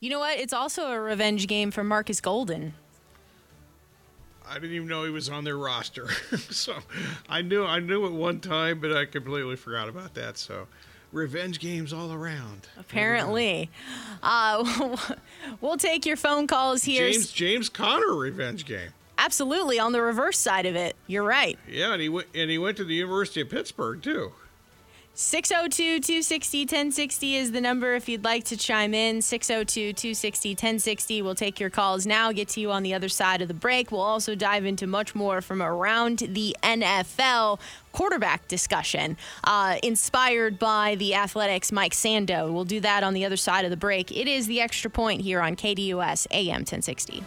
[0.00, 0.38] You know what?
[0.38, 2.74] It's also a revenge game for Marcus Golden.
[4.48, 6.08] I didn't even know he was on their roster.
[6.50, 6.74] so
[7.28, 10.38] I knew I knew at one time, but I completely forgot about that.
[10.38, 10.66] So
[11.12, 12.68] revenge games all around.
[12.78, 13.70] Apparently,
[14.22, 14.96] uh,
[15.60, 17.10] we'll take your phone calls here.
[17.10, 18.90] James James Conner revenge game.
[19.18, 21.58] Absolutely, on the reverse side of it, you're right.
[21.68, 24.32] Yeah, and he went and he went to the University of Pittsburgh too.
[25.18, 29.22] 602 260 1060 is the number if you'd like to chime in.
[29.22, 31.22] 602 260 1060.
[31.22, 33.90] We'll take your calls now, get to you on the other side of the break.
[33.90, 37.58] We'll also dive into much more from around the NFL
[37.92, 42.52] quarterback discussion, uh, inspired by the Athletics' Mike Sando.
[42.52, 44.12] We'll do that on the other side of the break.
[44.14, 47.24] It is the extra point here on KDUS AM 1060.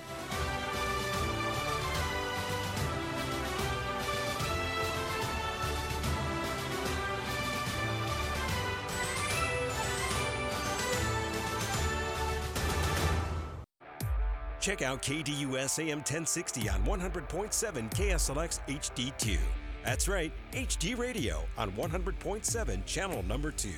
[14.60, 19.38] Check out KDUS AM 1060 on 100.7 KSLX HD2.
[19.86, 23.70] That's right, HD radio on 100.7 channel number 2.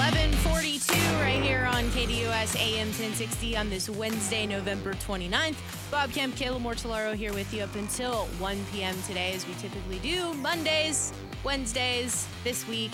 [0.00, 0.92] 1142
[1.22, 5.56] right here on KDUS AM 1060 on this Wednesday, November 29th.
[5.90, 8.94] Bob Kemp, Kayla Mortellaro here with you up until 1 p.m.
[9.06, 12.92] today, as we typically do Mondays, Wednesdays, this week,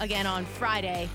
[0.00, 1.08] again on Friday.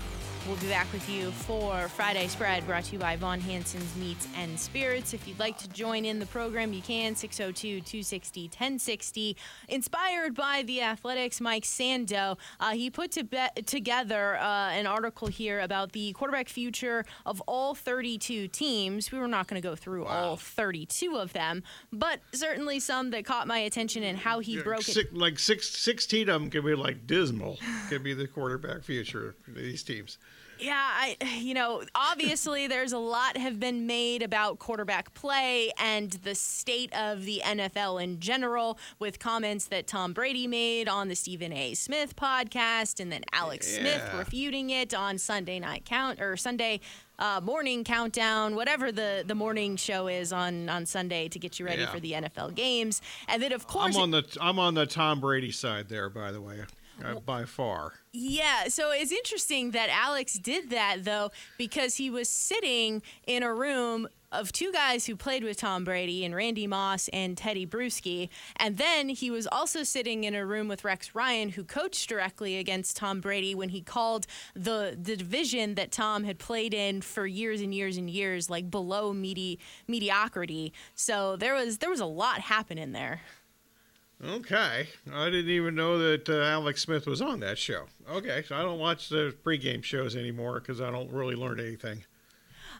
[0.48, 4.26] We'll be back with you for Friday Spread, brought to you by Von Hanson's Meats
[4.34, 5.12] and Spirits.
[5.12, 9.36] If you'd like to join in the program, you can 602 260 1060.
[9.68, 15.28] Inspired by the Athletics, Mike Sando, uh, he put to be- together uh, an article
[15.28, 19.12] here about the quarterback future of all 32 teams.
[19.12, 20.30] We were not going to go through wow.
[20.30, 24.62] all 32 of them, but certainly some that caught my attention and how he yeah,
[24.62, 25.14] broke six, it.
[25.14, 27.58] Like six, 16 of them could be like dismal,
[27.90, 30.16] could be the quarterback future of these teams.
[30.60, 36.10] Yeah, I you know, obviously there's a lot have been made about quarterback play and
[36.10, 41.14] the state of the NFL in general with comments that Tom Brady made on the
[41.14, 41.74] Stephen A.
[41.74, 43.80] Smith podcast and then Alex yeah.
[43.80, 46.80] Smith refuting it on Sunday night count or Sunday
[47.18, 51.66] uh, morning countdown, whatever the, the morning show is on, on Sunday to get you
[51.66, 51.90] ready yeah.
[51.90, 53.02] for the NFL games.
[53.26, 56.30] And then of course I'm on the I'm on the Tom Brady side there, by
[56.30, 56.64] the way
[57.04, 57.92] uh, by far.
[58.12, 63.54] Yeah, so it's interesting that Alex did that though because he was sitting in a
[63.54, 68.28] room of two guys who played with Tom Brady and Randy Moss and Tedy Bruschi.
[68.56, 72.58] And then he was also sitting in a room with Rex Ryan, who coached directly
[72.58, 77.26] against Tom Brady when he called the the division that Tom had played in for
[77.26, 80.72] years and years and years, like below medi- mediocrity.
[80.94, 83.22] So there was there was a lot happening there.
[84.24, 87.84] Okay, I didn't even know that uh, Alex Smith was on that show.
[88.10, 92.04] Okay, so I don't watch the pregame shows anymore because I don't really learn anything.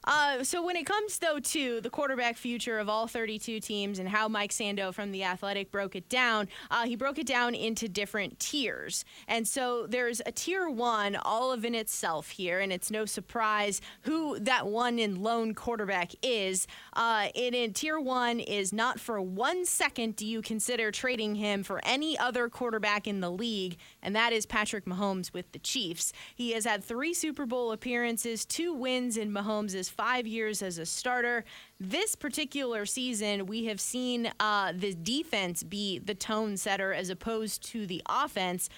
[0.05, 4.09] Uh, so when it comes though to the quarterback future of all 32 teams and
[4.09, 7.89] how Mike Sando from the Athletic broke it down, uh, he broke it down into
[7.89, 9.05] different tiers.
[9.27, 13.81] And so there's a tier one, all of in itself here, and it's no surprise
[14.03, 16.67] who that one in lone quarterback is.
[16.95, 21.63] Uh, in, in tier one is not for one second do you consider trading him
[21.63, 26.13] for any other quarterback in the league, and that is Patrick Mahomes with the Chiefs.
[26.35, 30.87] He has had three Super Bowl appearances, two wins in Mahomes' five years as a
[30.87, 31.45] starter.
[31.81, 37.63] This particular season, we have seen uh, the defense be the tone setter as opposed
[37.71, 38.69] to the offense,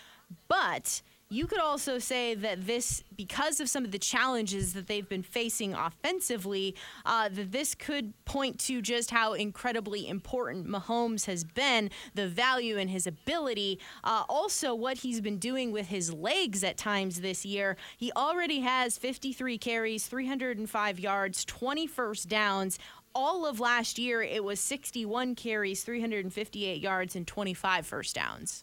[0.48, 1.02] but
[1.32, 5.22] you could also say that this, because of some of the challenges that they've been
[5.22, 6.74] facing offensively,
[7.06, 12.78] uh, that this could point to just how incredibly important Mahomes has been, the value
[12.78, 13.78] and his ability.
[14.02, 17.76] Uh, also, what he's been doing with his legs at times this year.
[17.96, 22.78] He already has 53 carries, 305 yards, 20 first downs
[23.12, 28.62] all of last year, it was 61 carries, 358 yards, and 25 first downs.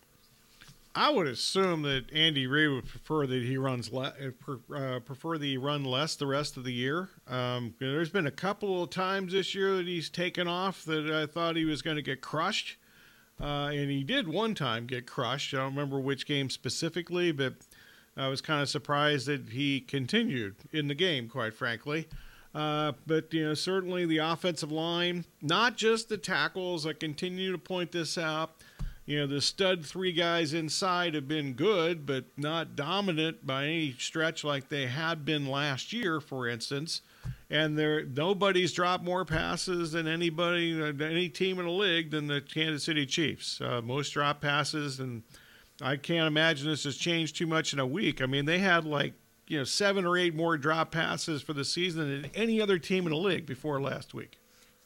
[0.98, 4.16] I would assume that Andy Reid would prefer that he runs le-
[4.76, 7.10] uh, prefer that he run less the rest of the year.
[7.28, 11.28] Um, there's been a couple of times this year that he's taken off that I
[11.28, 12.78] thought he was going to get crushed,
[13.40, 15.54] uh, and he did one time get crushed.
[15.54, 17.54] I don't remember which game specifically, but
[18.18, 21.30] I was kind of surprised that he continued in the game.
[21.30, 22.08] Quite frankly.
[22.56, 26.88] Uh, but you know, certainly the offensive line, not just the tackles.
[26.88, 28.56] I continue to point this out
[29.08, 33.96] you know, the stud three guys inside have been good, but not dominant by any
[33.98, 37.02] stretch like they had been last year, for instance.
[37.50, 42.42] And there, nobody's dropped more passes than anybody, any team in the league, than the
[42.42, 43.62] Kansas City Chiefs.
[43.62, 45.24] Uh, most drop passes, and
[45.82, 48.22] I can't imagine this has changed too much in a week.
[48.22, 49.14] I mean, they had like
[49.48, 53.06] you know seven or eight more drop passes for the season than any other team
[53.06, 54.38] in the league before last week.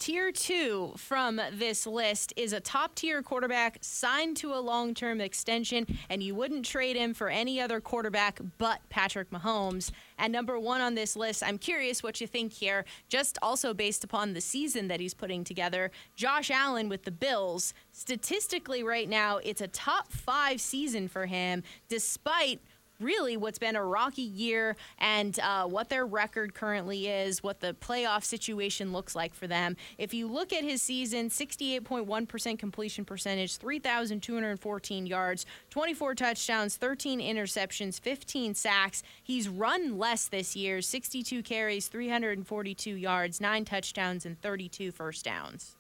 [0.01, 5.21] Tier two from this list is a top tier quarterback signed to a long term
[5.21, 9.91] extension, and you wouldn't trade him for any other quarterback but Patrick Mahomes.
[10.17, 14.03] And number one on this list, I'm curious what you think here, just also based
[14.03, 15.91] upon the season that he's putting together.
[16.15, 17.75] Josh Allen with the Bills.
[17.91, 22.59] Statistically, right now, it's a top five season for him, despite
[23.01, 27.73] really what's been a rocky year and uh, what their record currently is, what the
[27.73, 29.75] playoff situation looks like for them.
[29.97, 37.99] If you look at his season, 68.1% completion percentage, 3,214 yards, 24 touchdowns, 13 interceptions,
[37.99, 39.03] 15 sacks.
[39.23, 45.75] He's run less this year 62 carries, 342 yards, 9 touchdowns, and 32 first downs.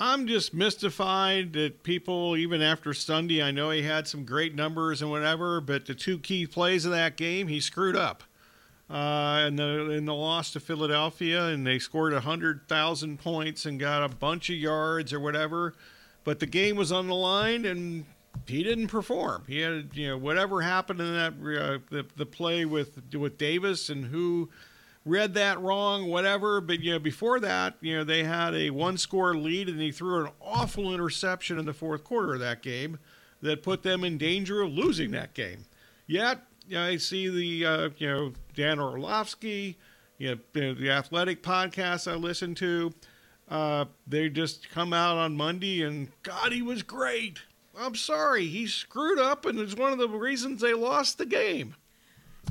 [0.00, 5.02] I'm just mystified that people, even after Sunday, I know he had some great numbers
[5.02, 8.22] and whatever, but the two key plays of that game, he screwed up.
[8.90, 13.80] Uh, in the in the loss to Philadelphia, and they scored hundred thousand points and
[13.80, 15.72] got a bunch of yards or whatever,
[16.24, 18.04] but the game was on the line and
[18.46, 19.44] he didn't perform.
[19.48, 23.88] He had you know whatever happened in that uh, the the play with with Davis
[23.88, 24.50] and who
[25.04, 26.60] read that wrong, whatever.
[26.60, 30.24] But you know, before that, you know, they had a one-score lead, and he threw
[30.24, 32.98] an awful interception in the fourth quarter of that game
[33.40, 35.64] that put them in danger of losing that game.
[36.06, 39.78] Yet, you know, I see the uh, you know Dan Orlovsky,
[40.18, 42.92] you know, the athletic podcast I listen to.
[43.48, 47.40] Uh, they just come out on Monday and God, he was great.
[47.78, 51.74] I'm sorry, he screwed up, and it's one of the reasons they lost the game.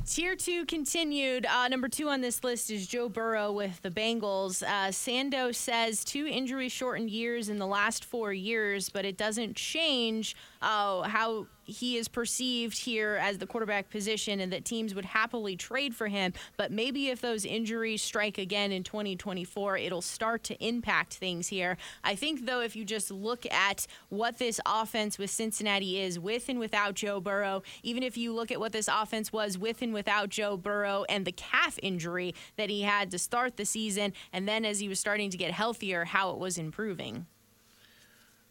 [0.06, 1.46] Tier two continued.
[1.46, 4.62] Uh, number two on this list is Joe Burrow with the Bengals.
[4.62, 9.56] Uh, Sando says two injury shortened years in the last four years, but it doesn't
[9.56, 15.04] change uh, how he is perceived here as the quarterback position and that teams would
[15.04, 16.32] happily trade for him.
[16.56, 21.76] But maybe if those injuries strike again in 2024, it'll start to impact things here.
[22.04, 26.48] I think, though, if you just look at what this offense with Cincinnati is with
[26.48, 29.92] and without Joe Burrow, even if you look at what this offense was with and
[29.92, 34.48] without Joe Burrow and the calf injury that he had to start the season, and
[34.48, 37.26] then as he was starting to get healthier, how it was improving.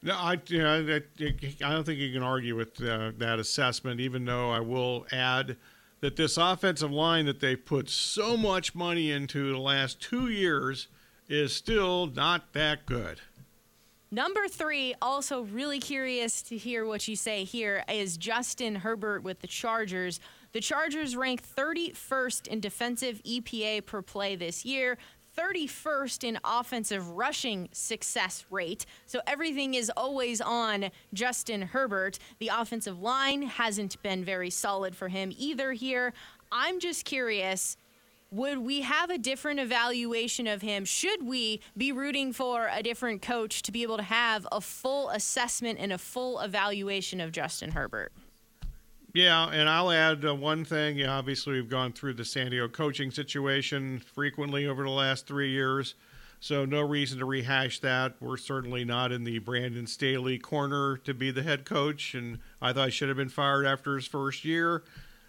[0.04, 4.26] No, I, you know, I don't think you can argue with uh, that assessment, even
[4.26, 5.58] though I will add
[6.00, 10.88] that this offensive line that they put so much money into the last two years
[11.30, 13.22] is still not that good.
[14.14, 19.40] Number three, also really curious to hear what you say here, is Justin Herbert with
[19.40, 20.20] the Chargers.
[20.52, 24.98] The Chargers rank 31st in defensive EPA per play this year,
[25.42, 28.86] 31st in offensive rushing success rate.
[29.06, 32.20] So everything is always on Justin Herbert.
[32.40, 36.14] The offensive line hasn't been very solid for him either here.
[36.52, 37.78] I'm just curious
[38.34, 40.86] would we have a different evaluation of him?
[40.86, 45.10] Should we be rooting for a different coach to be able to have a full
[45.10, 48.14] assessment and a full evaluation of Justin Herbert?
[49.14, 50.98] Yeah, and I'll add uh, one thing.
[50.98, 55.50] Yeah, obviously, we've gone through the San Diego coaching situation frequently over the last three
[55.52, 55.96] years,
[56.40, 58.16] so no reason to rehash that.
[58.22, 62.72] We're certainly not in the Brandon Staley corner to be the head coach, and I
[62.72, 64.84] thought he should have been fired after his first year.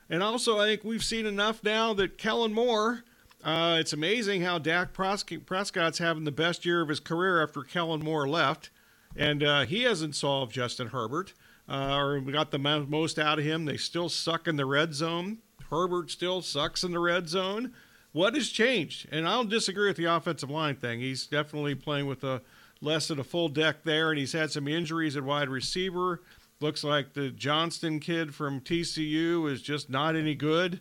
[0.08, 3.02] And also, I think we've seen enough now that Kellen Moore.
[3.42, 8.04] Uh, it's amazing how Dak Prescott's having the best year of his career after Kellen
[8.04, 8.70] Moore left,
[9.16, 11.32] and uh, he hasn't solved Justin Herbert
[11.68, 13.64] uh, or we got the most out of him.
[13.64, 15.38] They still suck in the red zone.
[15.70, 17.72] Herbert still sucks in the red zone.
[18.12, 19.08] What has changed?
[19.10, 21.00] And I don't disagree with the offensive line thing.
[21.00, 22.42] He's definitely playing with a
[22.82, 26.20] less than a full deck there, and he's had some injuries at wide receiver.
[26.60, 30.80] Looks like the Johnston kid from TCU is just not any good.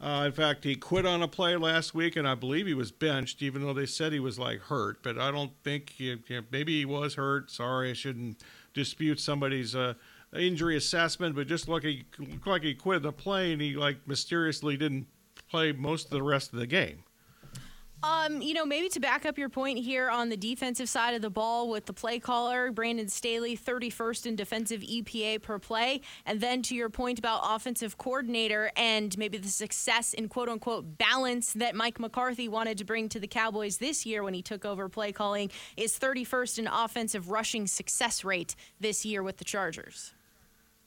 [0.00, 2.92] Uh, in fact, he quit on a play last week, and I believe he was
[2.92, 5.02] benched, even though they said he was like hurt.
[5.02, 6.16] But I don't think he,
[6.52, 7.50] maybe he was hurt.
[7.50, 8.40] Sorry, I shouldn't
[8.74, 9.94] dispute somebody's uh,
[10.34, 14.06] injury assessment, but just look, he looked like he quit the play and he like
[14.06, 15.06] mysteriously didn't
[15.50, 17.04] play most of the rest of the game.
[18.02, 21.22] Um, you know, maybe to back up your point here on the defensive side of
[21.22, 26.02] the ball with the play caller, Brandon Staley, 31st in defensive EPA per play.
[26.24, 30.96] And then to your point about offensive coordinator and maybe the success in quote unquote
[30.96, 34.64] balance that Mike McCarthy wanted to bring to the Cowboys this year when he took
[34.64, 40.14] over play calling is 31st in offensive rushing success rate this year with the Chargers.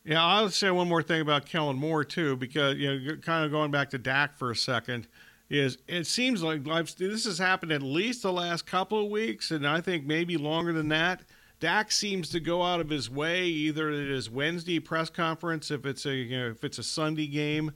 [0.04, 3.52] Yeah, I'll say one more thing about Kellen Moore too, because you know, kind of
[3.52, 5.08] going back to Dak for a second,
[5.50, 9.52] is it seems like I've, this has happened at least the last couple of weeks,
[9.52, 11.22] and I think maybe longer than that.
[11.60, 15.86] Dak seems to go out of his way either at his Wednesday press conference, if
[15.86, 17.72] it's a you know, if it's a Sunday game.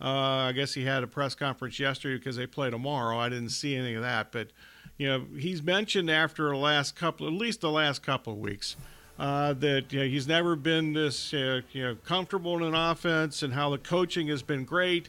[0.00, 3.18] Uh, I guess he had a press conference yesterday because they play tomorrow.
[3.18, 4.48] I didn't see anything of that, but
[4.96, 8.74] you know he's mentioned after the last couple, at least the last couple of weeks
[9.18, 13.42] uh, that you know, he's never been this uh, you know comfortable in an offense,
[13.42, 15.08] and how the coaching has been great.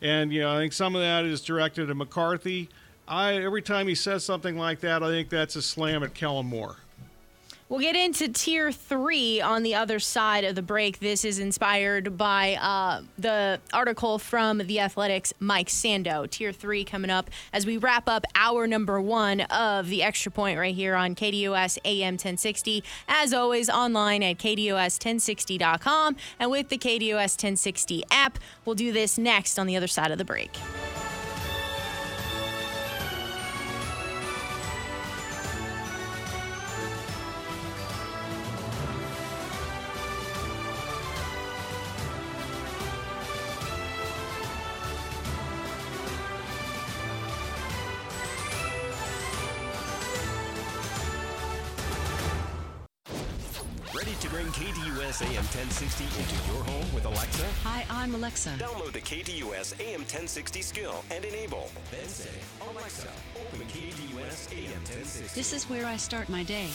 [0.00, 2.68] And you know, I think some of that is directed at McCarthy.
[3.06, 6.46] I every time he says something like that, I think that's a slam at Kellen
[6.46, 6.76] Moore.
[7.70, 10.98] We'll get into tier three on the other side of the break.
[10.98, 16.28] This is inspired by uh, the article from The Athletics, Mike Sando.
[16.28, 20.58] Tier three coming up as we wrap up hour number one of the extra point
[20.58, 22.82] right here on KDUS AM 1060.
[23.06, 28.40] As always, online at KDUS1060.com and with the KDUS 1060 app.
[28.64, 30.50] We'll do this next on the other side of the break.
[58.46, 58.64] Alexa.
[58.64, 61.68] Download the KDUS AM 1060 skill and enable.
[61.90, 62.30] Then say,
[62.70, 65.34] Alexa, open KDUS AM 1060.
[65.34, 66.68] This is where I start my day.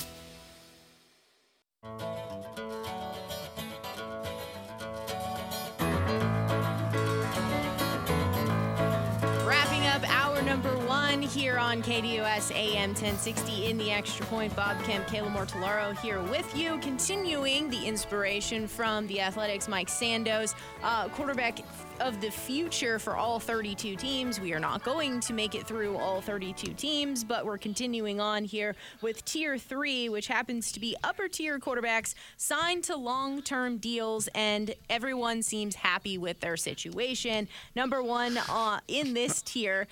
[11.25, 14.55] Here on KDUS AM 1060 in the Extra Point.
[14.55, 20.55] Bob Kemp, Kayla Mortellaro here with you, continuing the inspiration from the Athletics, Mike Sando's,
[20.83, 21.59] uh, quarterback
[21.99, 24.39] of the future for all 32 teams.
[24.39, 28.43] We are not going to make it through all 32 teams, but we're continuing on
[28.43, 33.77] here with Tier 3, which happens to be upper tier quarterbacks signed to long term
[33.77, 37.47] deals, and everyone seems happy with their situation.
[37.75, 39.87] Number one uh, in this tier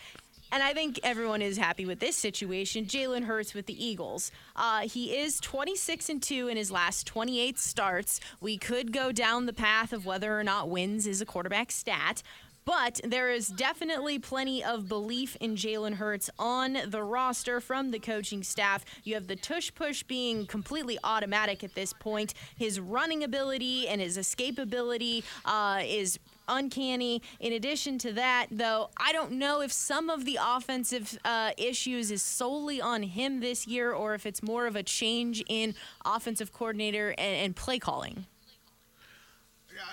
[0.53, 2.85] and I think everyone is happy with this situation.
[2.85, 4.31] Jalen Hurts with the Eagles.
[4.55, 8.19] Uh, he is 26 and 2 in his last 28 starts.
[8.39, 12.21] We could go down the path of whether or not wins is a quarterback stat.
[12.65, 17.99] But there is definitely plenty of belief in Jalen Hurts on the roster from the
[17.99, 18.85] coaching staff.
[19.03, 22.33] You have the tush push being completely automatic at this point.
[22.55, 27.21] His running ability and his escapability uh, is uncanny.
[27.39, 32.11] In addition to that, though, I don't know if some of the offensive uh, issues
[32.11, 35.75] is solely on him this year or if it's more of a change in
[36.05, 38.25] offensive coordinator and, and play calling.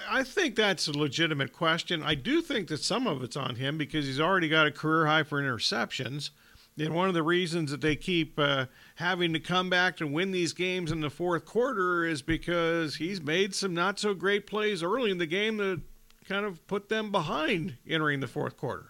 [0.09, 2.03] I think that's a legitimate question.
[2.03, 5.07] I do think that some of it's on him because he's already got a career
[5.07, 6.31] high for interceptions.
[6.79, 10.31] And one of the reasons that they keep uh, having to come back to win
[10.31, 14.83] these games in the fourth quarter is because he's made some not so great plays
[14.83, 15.83] early in the game that
[16.31, 18.87] kind of put them behind entering the fourth quarter.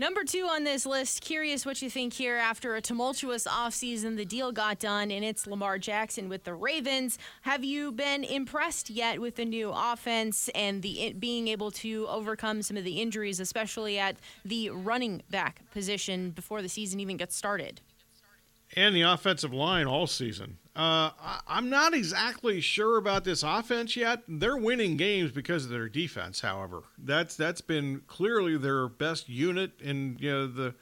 [0.00, 2.36] Number two on this list, curious what you think here.
[2.36, 7.18] After a tumultuous offseason, the deal got done, and it's Lamar Jackson with the Ravens.
[7.42, 12.08] Have you been impressed yet with the new offense and the it being able to
[12.08, 17.16] overcome some of the injuries, especially at the running back position before the season even
[17.16, 17.80] gets started?
[18.74, 20.58] And the offensive line all season.
[20.74, 21.10] Uh,
[21.46, 24.22] I'm not exactly sure about this offense yet.
[24.26, 26.40] They're winning games because of their defense.
[26.40, 30.74] However, that's that's been clearly their best unit, and you know the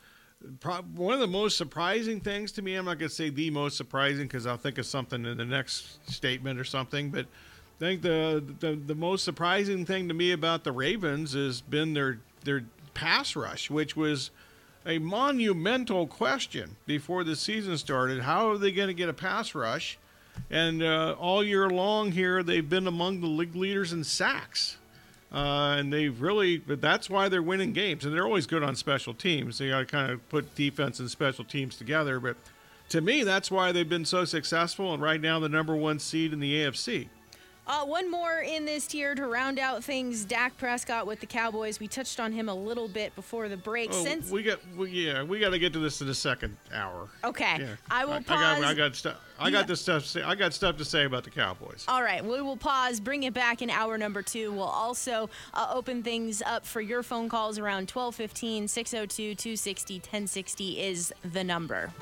[0.95, 2.76] one of the most surprising things to me.
[2.76, 5.45] I'm not going to say the most surprising because I'll think of something in the
[5.45, 10.30] next statement or something, but I think the, the the most surprising thing to me
[10.30, 12.64] about the Ravens has been their their
[12.95, 14.30] pass rush, which was
[14.86, 18.22] a monumental question before the season started.
[18.22, 19.98] How are they going to get a pass rush?
[20.50, 24.78] And uh, all year long here, they've been among the league leaders in sacks.
[25.32, 28.04] Uh, and they've really, that's why they're winning games.
[28.04, 29.58] And they're always good on special teams.
[29.58, 32.18] They got to kind of put defense and special teams together.
[32.18, 32.36] But
[32.88, 34.92] to me, that's why they've been so successful.
[34.92, 37.08] And right now, the number one seed in the AFC.
[37.70, 40.24] Uh, one more in this tier to round out things.
[40.24, 41.78] Dak Prescott with the Cowboys.
[41.78, 43.90] We touched on him a little bit before the break.
[43.92, 46.56] Oh, Since we got, we, yeah, we got to get to this in the second
[46.74, 47.08] hour.
[47.22, 48.60] okay, Yeah, I will I, pause.
[48.60, 49.16] got, I got stuff.
[49.38, 50.02] I got this stuff.
[50.02, 51.84] to say- I got stuff to say about the Cowboys.
[51.86, 54.50] All right, we will pause, bring it back in hour number two.
[54.50, 60.80] We'll also uh, open things up for your phone calls around 1215 602 260 1060
[60.80, 61.92] is the number.